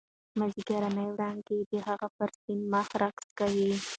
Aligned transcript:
مازیګرنۍ 0.37 1.07
وړانګې 1.09 1.57
د 1.71 1.73
هغې 1.87 2.09
پر 2.17 2.29
سپین 2.37 2.59
مخ 2.73 2.87
رقص 3.01 3.27
کاوه. 3.37 3.71